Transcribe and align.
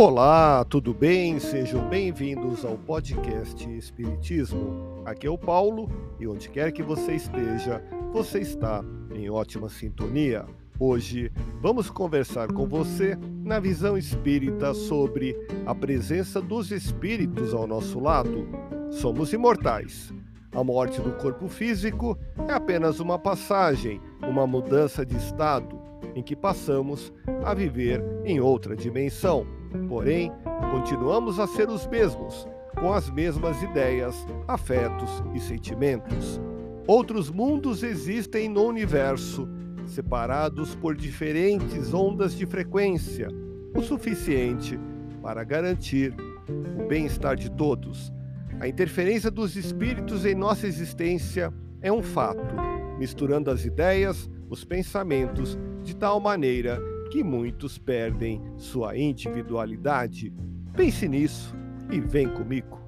Olá, 0.00 0.64
tudo 0.64 0.94
bem? 0.94 1.40
Sejam 1.40 1.88
bem-vindos 1.88 2.64
ao 2.64 2.78
podcast 2.78 3.68
Espiritismo. 3.68 5.02
Aqui 5.04 5.26
é 5.26 5.30
o 5.30 5.36
Paulo 5.36 5.90
e 6.20 6.28
onde 6.28 6.48
quer 6.48 6.70
que 6.70 6.84
você 6.84 7.16
esteja, 7.16 7.82
você 8.12 8.38
está 8.38 8.84
em 9.12 9.28
ótima 9.28 9.68
sintonia. 9.68 10.46
Hoje 10.78 11.32
vamos 11.60 11.90
conversar 11.90 12.46
com 12.46 12.64
você 12.64 13.18
na 13.42 13.58
visão 13.58 13.98
espírita 13.98 14.72
sobre 14.72 15.36
a 15.66 15.74
presença 15.74 16.40
dos 16.40 16.70
espíritos 16.70 17.52
ao 17.52 17.66
nosso 17.66 17.98
lado. 17.98 18.48
Somos 18.92 19.32
imortais. 19.32 20.14
A 20.54 20.62
morte 20.62 21.00
do 21.00 21.10
corpo 21.16 21.48
físico 21.48 22.16
é 22.48 22.52
apenas 22.52 23.00
uma 23.00 23.18
passagem, 23.18 24.00
uma 24.22 24.46
mudança 24.46 25.04
de 25.04 25.16
estado 25.16 25.76
em 26.14 26.22
que 26.22 26.36
passamos 26.36 27.12
a 27.44 27.52
viver 27.52 28.00
em 28.24 28.38
outra 28.38 28.76
dimensão. 28.76 29.57
Porém, 29.88 30.32
continuamos 30.70 31.38
a 31.38 31.46
ser 31.46 31.68
os 31.68 31.86
mesmos, 31.86 32.46
com 32.78 32.92
as 32.92 33.10
mesmas 33.10 33.62
ideias, 33.62 34.14
afetos 34.46 35.22
e 35.34 35.40
sentimentos. 35.40 36.40
Outros 36.86 37.30
mundos 37.30 37.82
existem 37.82 38.48
no 38.48 38.64
universo, 38.64 39.48
separados 39.84 40.74
por 40.74 40.94
diferentes 40.94 41.92
ondas 41.92 42.34
de 42.34 42.46
frequência, 42.46 43.28
o 43.74 43.82
suficiente 43.82 44.78
para 45.22 45.44
garantir 45.44 46.14
o 46.78 46.86
bem-estar 46.86 47.36
de 47.36 47.50
todos. 47.50 48.12
A 48.60 48.66
interferência 48.66 49.30
dos 49.30 49.56
espíritos 49.56 50.24
em 50.24 50.34
nossa 50.34 50.66
existência 50.66 51.52
é 51.80 51.92
um 51.92 52.02
fato, 52.02 52.54
misturando 52.98 53.50
as 53.50 53.64
ideias, 53.64 54.28
os 54.48 54.64
pensamentos, 54.64 55.58
de 55.82 55.94
tal 55.94 56.20
maneira 56.20 56.80
que 57.10 57.24
muitos 57.24 57.78
perdem 57.78 58.40
sua 58.56 58.96
individualidade. 58.96 60.32
Pense 60.74 61.08
nisso 61.08 61.54
e 61.90 62.00
vem 62.00 62.28
comigo. 62.28 62.78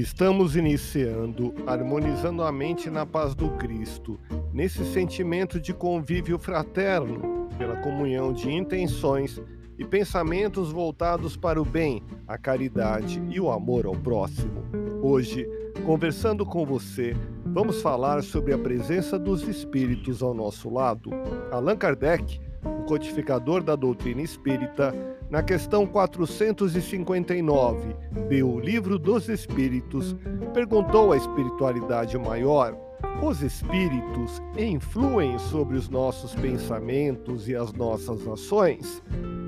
Estamos 0.00 0.56
iniciando 0.56 1.54
harmonizando 1.66 2.42
a 2.42 2.50
mente 2.50 2.88
na 2.88 3.04
paz 3.04 3.34
do 3.34 3.50
Cristo, 3.58 4.18
nesse 4.50 4.82
sentimento 4.94 5.60
de 5.60 5.74
convívio 5.74 6.38
fraterno, 6.38 7.50
pela 7.58 7.76
comunhão 7.76 8.32
de 8.32 8.50
intenções 8.50 9.38
e 9.78 9.84
pensamentos 9.84 10.72
voltados 10.72 11.36
para 11.36 11.60
o 11.60 11.66
bem, 11.66 12.02
a 12.26 12.38
caridade 12.38 13.22
e 13.28 13.38
o 13.38 13.50
amor 13.50 13.84
ao 13.84 13.94
próximo. 13.94 14.62
Hoje, 15.02 15.46
conversando 15.84 16.46
com 16.46 16.64
você, 16.64 17.14
vamos 17.44 17.82
falar 17.82 18.22
sobre 18.22 18.54
a 18.54 18.58
presença 18.58 19.18
dos 19.18 19.46
espíritos 19.46 20.22
ao 20.22 20.32
nosso 20.32 20.70
lado. 20.70 21.10
Allan 21.52 21.76
Kardec, 21.76 22.40
o 22.64 22.84
codificador 22.84 23.62
da 23.62 23.76
doutrina 23.76 24.22
espírita, 24.22 24.94
na 25.30 25.42
questão 25.42 25.86
459 25.86 27.94
do 28.28 28.58
Livro 28.58 28.98
dos 28.98 29.28
Espíritos, 29.28 30.16
perguntou 30.52 31.12
à 31.12 31.16
espiritualidade 31.16 32.18
maior: 32.18 32.76
os 33.22 33.40
espíritos 33.40 34.42
influem 34.58 35.38
sobre 35.38 35.76
os 35.76 35.88
nossos 35.88 36.34
pensamentos 36.34 37.48
e 37.48 37.54
as 37.54 37.72
nossas 37.72 38.26
ações? 38.26 39.00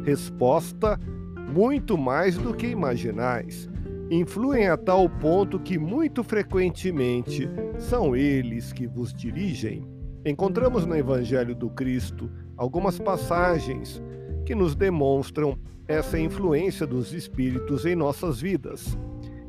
Resposta: 0.04 0.98
muito 1.52 1.98
mais 1.98 2.38
do 2.38 2.54
que 2.54 2.68
imaginais. 2.68 3.68
Influem 4.08 4.68
a 4.68 4.76
tal 4.76 5.08
ponto 5.08 5.58
que 5.58 5.78
muito 5.78 6.22
frequentemente 6.22 7.48
são 7.78 8.14
eles 8.14 8.72
que 8.72 8.86
vos 8.86 9.12
dirigem. 9.12 9.84
Encontramos 10.24 10.86
no 10.86 10.94
Evangelho 10.94 11.54
do 11.54 11.68
Cristo 11.70 12.30
algumas 12.56 12.98
passagens 12.98 14.00
que 14.44 14.54
nos 14.54 14.74
demonstram 14.74 15.58
essa 15.86 16.18
influência 16.18 16.86
dos 16.86 17.12
espíritos 17.12 17.84
em 17.84 17.94
nossas 17.94 18.40
vidas. 18.40 18.96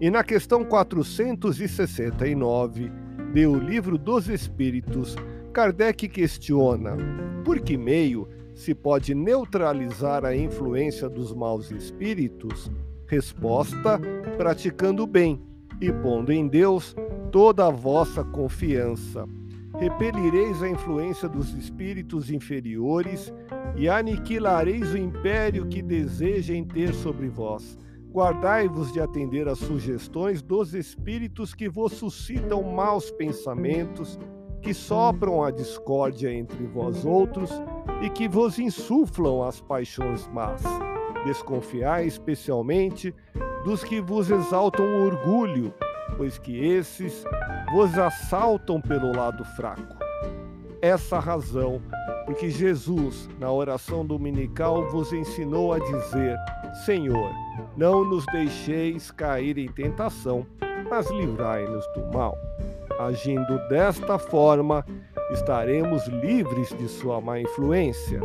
E 0.02 0.10
na 0.10 0.22
questão 0.24 0.66
469 0.66 2.92
do 3.34 3.60
Livro 3.60 3.98
dos 3.98 4.30
Espíritos, 4.30 5.16
Kardec 5.54 6.08
questiona: 6.08 6.96
por 7.44 7.60
que 7.60 7.76
meio 7.78 8.28
se 8.54 8.76
pode 8.76 9.16
neutralizar 9.16 10.24
a 10.26 10.36
influência 10.36 11.10
dos 11.10 11.34
maus 11.34 11.72
espíritos? 11.72 12.70
Resposta: 13.08 14.00
praticando 14.38 15.04
o 15.04 15.08
bem 15.08 15.42
e 15.82 15.92
pondo 15.92 16.32
em 16.32 16.48
Deus 16.48 16.96
toda 17.32 17.66
a 17.68 17.72
vossa 17.72 18.24
confiança. 18.24 19.28
Repelireis 19.80 20.62
a 20.62 20.70
influência 20.70 21.28
dos 21.28 21.54
espíritos 21.54 22.30
inferiores 22.30 23.34
e 23.76 23.90
aniquilareis 23.90 24.94
o 24.94 24.98
império 24.98 25.68
que 25.68 25.82
desejem 25.82 26.64
ter 26.64 26.94
sobre 26.94 27.28
vós. 27.28 27.78
Guardai-vos 28.12 28.94
de 28.94 29.02
atender 29.02 29.48
às 29.48 29.58
sugestões 29.58 30.44
dos 30.44 30.76
espíritos 30.76 31.56
que 31.56 31.68
vos 31.68 31.94
suscitam 31.94 32.62
maus 32.62 33.10
pensamentos, 33.10 34.20
que 34.62 34.74
sopram 34.74 35.44
a 35.44 35.50
discórdia 35.50 36.32
entre 36.32 36.64
vós 36.68 37.04
outros 37.04 37.50
e 38.04 38.10
que 38.10 38.28
vos 38.28 38.60
insuflam 38.60 39.44
as 39.44 39.60
paixões 39.60 40.28
más. 40.28 40.62
Desconfiai 41.26 42.06
especialmente 42.06 43.14
dos 43.66 43.84
que 43.84 44.00
vos 44.00 44.30
exaltam 44.30 44.86
o 44.86 45.06
orgulho, 45.06 45.74
pois 46.18 46.38
que 46.38 46.66
esses 46.66 47.24
vos 47.72 47.98
assaltam 47.98 48.80
pelo 48.80 49.16
lado 49.16 49.44
fraco. 49.44 49.98
Essa 50.82 51.20
razão 51.20 51.82
porque 52.26 52.50
Jesus, 52.50 53.30
na 53.40 53.52
oração 53.52 54.06
dominical, 54.06 54.90
vos 54.90 55.12
ensinou 55.12 55.74
a 55.74 55.80
dizer: 55.80 56.38
Senhor, 56.86 57.32
não 57.76 58.06
nos 58.06 58.26
deixeis 58.28 59.12
cair 59.12 59.58
em 59.58 59.68
tentação, 59.68 60.46
mas 60.90 61.10
livrai-nos 61.12 61.86
do 61.94 62.06
mal. 62.14 62.38
Agindo 63.00 63.58
desta 63.68 64.18
forma, 64.18 64.86
estaremos 65.32 66.08
livres 66.08 66.70
de 66.70 66.88
sua 66.88 67.20
má 67.20 67.40
influência. 67.40 68.22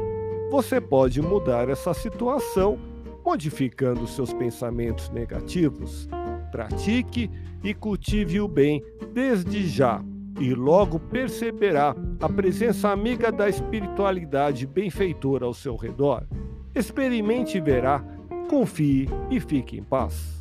Você 0.51 0.81
pode 0.81 1.21
mudar 1.21 1.69
essa 1.69 1.93
situação 1.93 2.79
modificando 3.25 4.07
seus 4.07 4.33
pensamentos 4.33 5.11
negativos. 5.11 6.09
Pratique 6.51 7.31
e 7.63 7.75
cultive 7.75 8.41
o 8.41 8.49
bem 8.49 8.83
desde 9.13 9.67
já 9.67 10.03
e 10.41 10.55
logo 10.55 11.01
perceberá 11.01 11.95
a 12.21 12.29
presença 12.29 12.91
amiga 12.91 13.31
da 13.33 13.49
espiritualidade 13.49 14.67
benfeitora 14.67 15.45
ao 15.45 15.55
seu 15.55 15.77
redor. 15.77 16.25
Experimente 16.75 17.59
e 17.59 17.61
verá, 17.61 18.05
confie 18.49 19.09
e 19.31 19.41
fique 19.41 19.77
em 19.77 19.83
paz. 19.83 20.41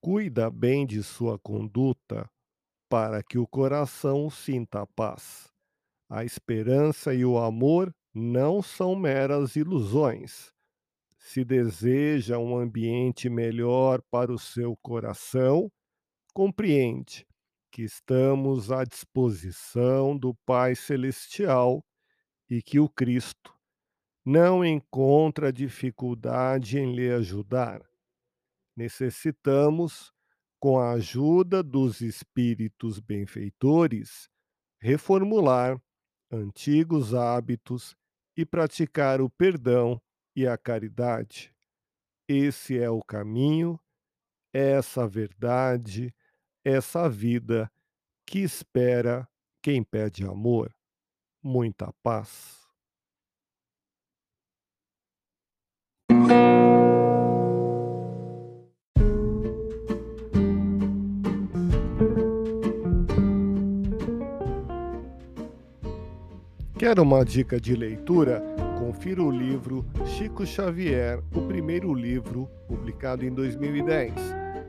Cuida 0.00 0.50
bem 0.50 0.86
de 0.86 1.02
sua 1.02 1.38
conduta 1.38 2.28
para 2.88 3.22
que 3.22 3.38
o 3.38 3.46
coração 3.46 4.30
sinta 4.30 4.86
paz. 4.86 5.52
A 6.08 6.24
esperança 6.24 7.14
e 7.14 7.24
o 7.24 7.38
amor 7.38 7.94
não 8.12 8.62
são 8.62 8.96
meras 8.96 9.54
ilusões. 9.54 10.52
Se 11.18 11.44
deseja 11.44 12.38
um 12.38 12.56
ambiente 12.56 13.28
melhor 13.28 14.02
para 14.10 14.32
o 14.32 14.38
seu 14.38 14.76
coração, 14.82 15.70
compreende 16.34 17.26
que 17.70 17.82
estamos 17.82 18.72
à 18.72 18.84
disposição 18.84 20.16
do 20.16 20.34
Pai 20.46 20.74
Celestial 20.74 21.84
e 22.48 22.60
que 22.62 22.80
o 22.80 22.88
Cristo 22.88 23.54
não 24.24 24.64
encontra 24.64 25.52
dificuldade 25.52 26.78
em 26.78 26.94
lhe 26.94 27.10
ajudar. 27.10 27.89
Necessitamos, 28.80 30.10
com 30.58 30.78
a 30.80 30.92
ajuda 30.92 31.62
dos 31.62 32.00
espíritos 32.00 32.98
benfeitores, 32.98 34.26
reformular 34.80 35.78
antigos 36.32 37.12
hábitos 37.12 37.94
e 38.34 38.46
praticar 38.46 39.20
o 39.20 39.28
perdão 39.28 40.00
e 40.34 40.46
a 40.46 40.56
caridade. 40.56 41.54
Esse 42.26 42.78
é 42.78 42.88
o 42.88 43.02
caminho, 43.02 43.78
essa 44.50 45.06
verdade, 45.06 46.14
essa 46.64 47.06
vida 47.06 47.70
que 48.26 48.38
espera 48.38 49.28
quem 49.62 49.84
pede 49.84 50.24
amor. 50.24 50.74
Muita 51.42 51.92
paz. 52.02 52.59
Quer 66.80 66.98
uma 66.98 67.22
dica 67.22 67.60
de 67.60 67.76
leitura? 67.76 68.42
Confira 68.78 69.22
o 69.22 69.30
livro 69.30 69.84
Chico 70.06 70.46
Xavier, 70.46 71.22
o 71.34 71.42
primeiro 71.42 71.92
livro, 71.92 72.48
publicado 72.66 73.22
em 73.22 73.30
2010. 73.30 74.14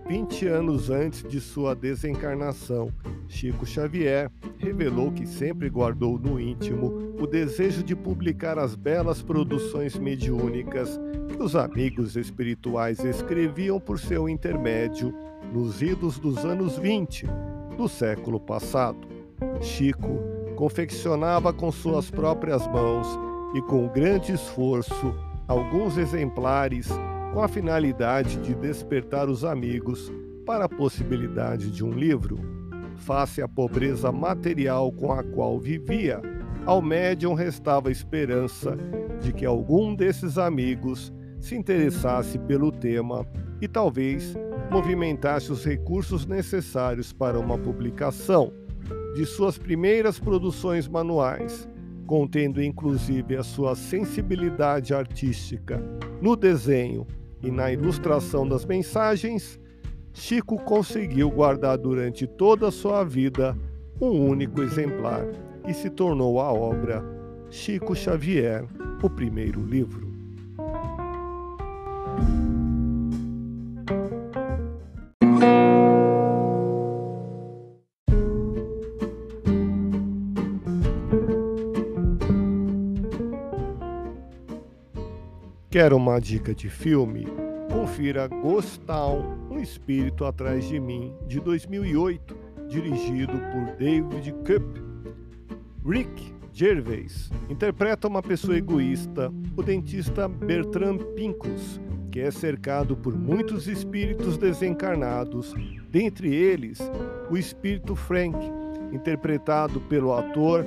20 0.09 0.45
anos 0.47 0.89
antes 0.89 1.23
de 1.23 1.39
sua 1.39 1.73
desencarnação, 1.73 2.91
Chico 3.29 3.65
Xavier 3.65 4.29
revelou 4.57 5.09
que 5.13 5.25
sempre 5.25 5.69
guardou 5.69 6.19
no 6.19 6.37
íntimo 6.37 7.15
o 7.17 7.25
desejo 7.25 7.81
de 7.81 7.95
publicar 7.95 8.59
as 8.59 8.75
belas 8.75 9.21
produções 9.21 9.97
mediúnicas 9.97 10.99
que 11.29 11.41
os 11.41 11.55
amigos 11.55 12.17
espirituais 12.17 12.99
escreviam 13.05 13.79
por 13.79 13.97
seu 13.97 14.27
intermédio 14.27 15.15
nos 15.53 15.81
idos 15.81 16.19
dos 16.19 16.43
anos 16.43 16.77
20 16.77 17.25
do 17.77 17.87
século 17.87 18.37
passado. 18.37 19.07
Chico 19.61 20.30
confeccionava 20.61 21.51
com 21.51 21.71
suas 21.71 22.11
próprias 22.11 22.67
mãos 22.67 23.07
e 23.55 23.61
com 23.63 23.87
grande 23.87 24.31
esforço 24.31 25.11
alguns 25.47 25.97
exemplares 25.97 26.87
com 27.33 27.41
a 27.41 27.47
finalidade 27.47 28.37
de 28.37 28.53
despertar 28.53 29.27
os 29.27 29.43
amigos 29.43 30.13
para 30.45 30.65
a 30.65 30.69
possibilidade 30.69 31.71
de 31.71 31.83
um 31.83 31.89
livro. 31.89 32.37
Face 32.97 33.41
à 33.41 33.47
pobreza 33.47 34.11
material 34.11 34.91
com 34.91 35.11
a 35.11 35.23
qual 35.23 35.59
vivia, 35.59 36.21
ao 36.63 36.79
médium 36.79 37.33
restava 37.33 37.89
a 37.89 37.91
esperança 37.91 38.77
de 39.19 39.33
que 39.33 39.47
algum 39.47 39.95
desses 39.95 40.37
amigos 40.37 41.11
se 41.39 41.55
interessasse 41.55 42.37
pelo 42.37 42.71
tema 42.71 43.25
e 43.59 43.67
talvez 43.67 44.35
movimentasse 44.69 45.51
os 45.51 45.65
recursos 45.65 46.27
necessários 46.27 47.11
para 47.11 47.39
uma 47.39 47.57
publicação 47.57 48.53
de 49.13 49.25
suas 49.25 49.57
primeiras 49.57 50.19
produções 50.19 50.87
manuais, 50.87 51.67
contendo 52.05 52.61
inclusive 52.61 53.35
a 53.35 53.43
sua 53.43 53.75
sensibilidade 53.75 54.93
artística 54.93 55.81
no 56.21 56.35
desenho 56.35 57.05
e 57.41 57.49
na 57.49 57.71
ilustração 57.71 58.47
das 58.47 58.65
mensagens, 58.65 59.59
Chico 60.13 60.57
conseguiu 60.63 61.29
guardar 61.31 61.77
durante 61.77 62.27
toda 62.27 62.67
a 62.67 62.71
sua 62.71 63.03
vida 63.03 63.57
um 63.99 64.27
único 64.27 64.61
exemplar 64.61 65.25
e 65.67 65.73
se 65.73 65.89
tornou 65.89 66.39
a 66.39 66.51
obra 66.51 67.03
Chico 67.49 67.95
Xavier, 67.95 68.65
o 69.01 69.09
primeiro 69.09 69.63
livro. 69.63 70.10
Quer 85.81 85.93
uma 85.93 86.19
dica 86.19 86.53
de 86.53 86.69
filme? 86.69 87.25
Confira 87.71 88.27
Ghost 88.27 88.81
Town, 88.81 89.47
Um 89.49 89.59
Espírito 89.59 90.25
Atrás 90.25 90.67
de 90.67 90.79
Mim, 90.79 91.11
de 91.25 91.39
2008, 91.39 92.37
dirigido 92.69 93.33
por 93.33 93.75
David 93.79 94.31
Cup. 94.45 94.77
Rick 95.83 96.35
Gervais 96.53 97.31
interpreta 97.49 98.07
uma 98.07 98.21
pessoa 98.21 98.55
egoísta, 98.55 99.33
o 99.57 99.63
dentista 99.63 100.27
Bertrand 100.27 100.99
Pincus, 101.15 101.81
que 102.11 102.19
é 102.19 102.29
cercado 102.29 102.95
por 102.95 103.17
muitos 103.17 103.67
espíritos 103.67 104.37
desencarnados, 104.37 105.51
dentre 105.89 106.31
eles 106.31 106.77
o 107.27 107.35
espírito 107.35 107.95
Frank, 107.95 108.37
interpretado 108.93 109.81
pelo 109.81 110.13
ator 110.13 110.63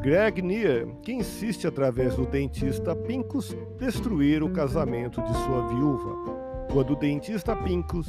Greg 0.00 0.40
Near, 0.40 0.86
que 1.02 1.12
insiste 1.12 1.66
através 1.66 2.14
do 2.14 2.24
dentista 2.24 2.94
Pincus 2.94 3.56
destruir 3.78 4.42
o 4.42 4.50
casamento 4.50 5.20
de 5.22 5.32
sua 5.44 5.66
viúva. 5.68 6.68
Quando 6.72 6.92
o 6.92 6.96
dentista 6.96 7.56
Pincus 7.56 8.06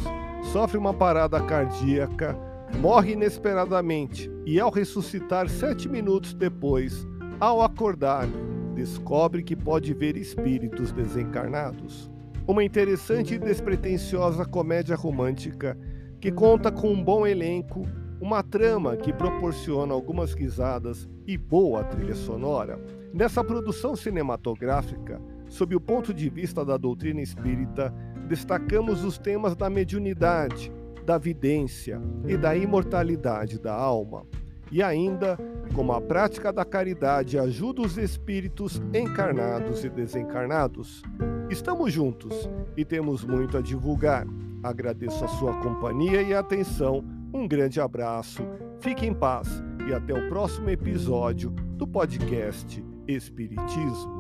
sofre 0.51 0.77
uma 0.77 0.93
parada 0.93 1.41
cardíaca, 1.41 2.37
morre 2.79 3.13
inesperadamente 3.13 4.29
e, 4.45 4.59
ao 4.59 4.69
ressuscitar 4.69 5.49
sete 5.49 5.89
minutos 5.89 6.33
depois, 6.33 7.07
ao 7.39 7.61
acordar, 7.61 8.27
descobre 8.75 9.43
que 9.43 9.55
pode 9.55 9.93
ver 9.93 10.15
espíritos 10.15 10.91
desencarnados. 10.91 12.09
Uma 12.47 12.63
interessante 12.63 13.35
e 13.35 13.39
despretensiosa 13.39 14.45
comédia 14.45 14.95
romântica 14.95 15.77
que 16.19 16.31
conta 16.31 16.71
com 16.71 16.91
um 16.91 17.03
bom 17.03 17.25
elenco 17.25 17.87
uma 18.21 18.43
trama 18.43 18.97
que 18.97 19.13
proporciona 19.13 19.93
algumas 19.93 20.33
risadas 20.33 21.07
e 21.25 21.37
boa 21.37 21.83
trilha 21.83 22.15
sonora. 22.15 22.79
Nessa 23.13 23.43
produção 23.43 23.95
cinematográfica, 23.95 25.21
sob 25.47 25.75
o 25.75 25.79
ponto 25.79 26.13
de 26.13 26.29
vista 26.29 26.65
da 26.65 26.77
doutrina 26.77 27.21
espírita, 27.21 27.93
destacamos 28.27 29.03
os 29.03 29.17
temas 29.17 29.55
da 29.55 29.69
mediunidade, 29.69 30.71
da 31.05 31.17
vidência 31.17 31.99
e 32.27 32.37
da 32.37 32.55
imortalidade 32.55 33.57
da 33.59 33.73
alma. 33.73 34.25
E 34.71 34.83
ainda, 34.83 35.37
como 35.73 35.93
a 35.93 36.01
prática 36.01 36.53
da 36.53 36.63
caridade 36.63 37.39
ajuda 37.39 37.81
os 37.81 37.97
espíritos 37.97 38.81
encarnados 38.93 39.83
e 39.83 39.89
desencarnados. 39.89 41.01
Estamos 41.49 41.91
juntos 41.91 42.47
e 42.77 42.85
temos 42.85 43.23
muito 43.23 43.57
a 43.57 43.61
divulgar. 43.61 44.27
Agradeço 44.61 45.23
a 45.25 45.27
sua 45.27 45.57
companhia 45.61 46.21
e 46.21 46.35
atenção 46.35 47.03
um 47.33 47.47
grande 47.47 47.79
abraço, 47.79 48.43
fique 48.79 49.05
em 49.05 49.13
paz 49.13 49.47
e 49.87 49.93
até 49.93 50.13
o 50.13 50.29
próximo 50.29 50.69
episódio 50.69 51.49
do 51.49 51.87
podcast 51.87 52.83
Espiritismo. 53.07 54.18